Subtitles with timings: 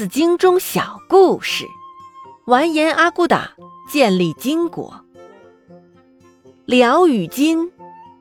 [0.00, 1.66] 子经中小故事：
[2.46, 3.50] 完颜阿骨打
[3.86, 5.04] 建立金国。
[6.64, 7.70] 辽与金，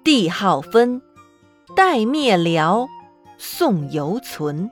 [0.03, 1.01] 帝号分，
[1.77, 2.89] 代灭辽，
[3.37, 4.69] 宋犹存。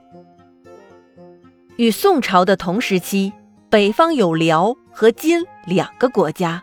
[1.76, 3.32] 与宋朝的同时期，
[3.70, 6.62] 北方有辽和金两个国家。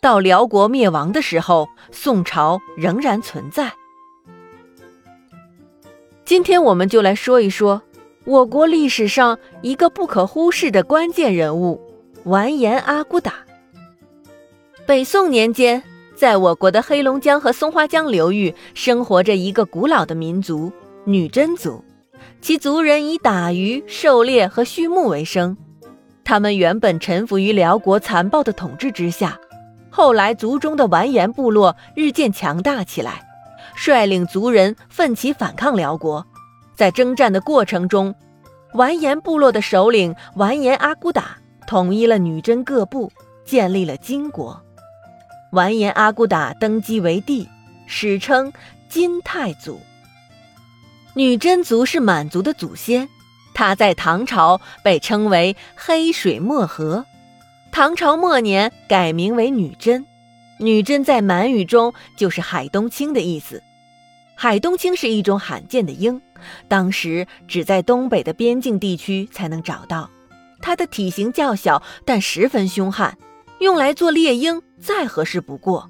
[0.00, 3.72] 到辽国灭亡的时候，宋朝仍然存在。
[6.24, 7.80] 今天我们就来说一说
[8.24, 11.80] 我国历史上一个不可忽视的关键人物——
[12.24, 13.34] 完颜阿骨打。
[14.86, 15.82] 北宋年间，
[16.14, 20.70] 在我国的黑龙江和松花江流域生活着一个古老的民族——
[21.04, 21.84] 女真族，
[22.40, 25.56] 其族人以打鱼、狩猎和畜牧为生。
[26.22, 29.36] 他们原本臣服于辽国残暴的统治之下，
[29.90, 33.28] 后来族中的完颜部落日渐强大起来。
[33.74, 36.24] 率领族人奋起反抗辽国，
[36.82, 38.12] 在征战的过程中，
[38.72, 43.08] 完颜部落的首领完颜阿骨打统一了女真各部，
[43.44, 44.60] 建立了金国。
[45.52, 47.48] 完颜阿骨打登基为帝，
[47.86, 48.52] 史称
[48.88, 49.78] 金太祖。
[51.14, 53.08] 女真族是满族的祖先，
[53.54, 57.06] 他在唐朝被称为黑水漠河，
[57.70, 60.04] 唐朝末年改名为女真。
[60.58, 63.62] 女真在满语中就是海东青的意思，
[64.34, 66.20] 海东青是一种罕见的鹰，
[66.68, 70.10] 当时只在东北的边境地区才能找到。
[70.60, 73.16] 它的体型较小，但十分凶悍，
[73.60, 75.88] 用来做猎鹰再合适不过。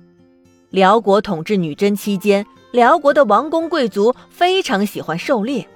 [0.70, 5.66] 辽国统治女真期间，辽国的王公贵族非常喜欢狩猎，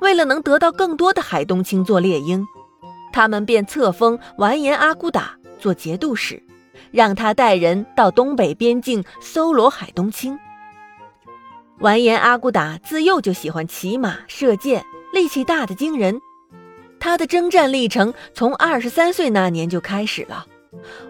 [0.00, 2.46] 为了能得到更多的海东青做猎鹰，
[3.12, 6.42] 他们便册封完颜阿骨打做节度使。
[6.92, 10.38] 让他带人到东北边境搜罗海东青。
[11.80, 14.82] 完颜阿骨打自幼就喜欢骑马射箭，
[15.12, 16.18] 力气大的惊人。
[16.98, 20.46] 他的征战历程从二十三岁那年就开始了。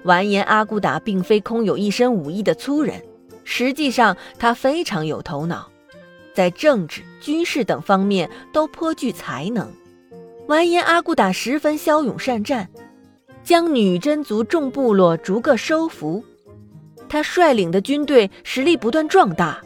[0.02, 3.00] 完颜阿骨打并非空有一身武艺的粗人，
[3.44, 5.68] 实际上他非常有头脑，
[6.34, 9.72] 在政治、军事等方面都颇具才能。
[10.48, 12.68] 完颜阿骨打十分骁勇善战。
[13.44, 16.24] 将女真族众部落逐个收服，
[17.08, 19.62] 他率领的军队实力不断壮大，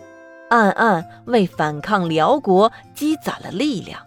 [0.51, 4.01] 暗暗为反抗辽国积攒了力量。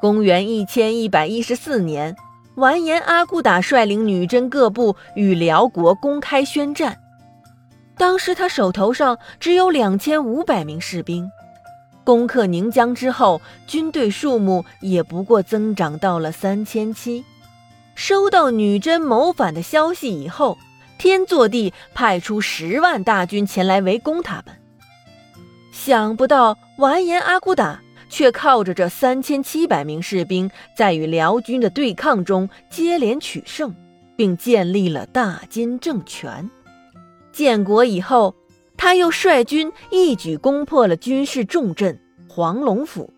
[0.00, 2.16] 公元一千一百一十四年，
[2.56, 6.98] 完颜阿骨打率领女真各部与辽国公开宣战。
[7.98, 11.30] 当时他手头上只有两千五百名士兵，
[12.02, 17.24] 攻克宁江之后，军队数目也不过增长到了三千七。
[17.94, 20.56] 收到女真谋反的消息以后，
[20.98, 24.54] 天祚帝派出十万大军前来围攻他们。
[25.78, 33.74] 想不到完颜阿骨打却靠着这三千七百名士兵，在与辽军的对抗中接连取胜，
[34.16, 36.50] 并建立了大金政权。
[37.30, 38.34] 建国以后，
[38.76, 43.12] 他又率军一举攻破了军事重镇黄龙府。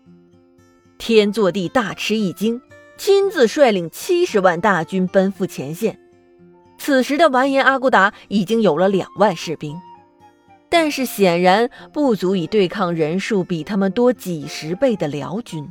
[0.97, 2.61] 天祚帝大吃一惊。
[2.97, 5.97] 亲自率领七十万大军奔赴前线。
[6.77, 9.79] 此时的完颜阿骨打已经有了两万士兵，
[10.69, 15.67] 但是显然不足以对抗人数比他们多几十倍的辽军。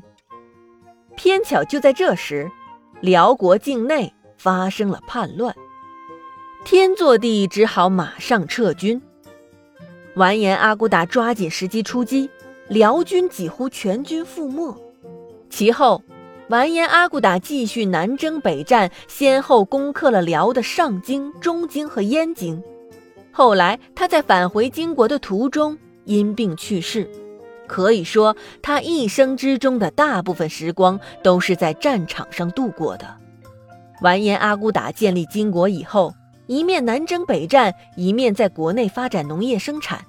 [1.16, 2.50] 偏巧就在这时，
[3.00, 5.54] 辽国境内发生了叛乱，
[6.64, 9.00] 天祚帝只好马上撤军。
[10.16, 12.28] 完颜阿骨打抓紧时机出击，
[12.68, 14.76] 辽军几乎全军覆没。
[15.48, 16.02] 其后。
[16.48, 22.62] 完颜阿骨打继续南征北战，先后攻克了辽的上京、中京和燕京。
[23.38, 27.08] 后来他在返回金国的途中因病去世，
[27.68, 33.06] 可以说他一生之中的大部分时光都是在战场上度过的。
[34.00, 36.12] 完颜阿骨打建立金国以后，
[36.48, 40.00] 一面南征北战，一面在国内发展农业生产。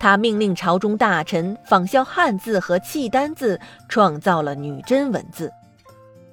[0.00, 5.52] 他命令朝中大臣仿效汉字和契丹字，创造了女真文字。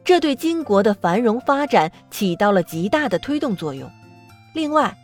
[0.03, 3.87] 这对金国的繁荣发展起到了极大的推动作用。
[4.55, 4.97] 另外，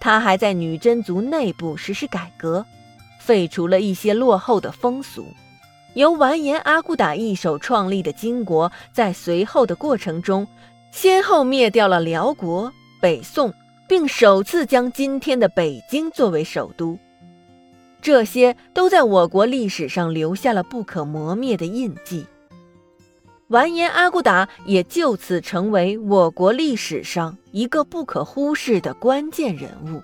[0.00, 2.64] 他还在女真族内部实施改革，
[3.18, 5.26] 废除了一些落后的风俗。
[5.94, 10.46] 由完颜阿骨打一手创立的金国，在随后的过程中，
[10.90, 13.52] 先后灭掉了辽国、北宋，
[13.86, 16.98] 并首次将今天的北京作为首都。
[18.00, 22.26] 这些都在我国历史上留下了不可磨灭的印记。
[23.52, 30.02] 完颜阿骨打也就此成为我国历史上一个不可忽视的关键人物。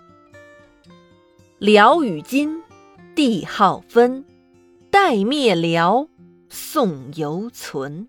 [1.59, 2.63] 辽与金，
[3.15, 4.23] 帝号分，
[4.91, 6.07] 代灭辽，
[6.51, 8.07] 宋犹存。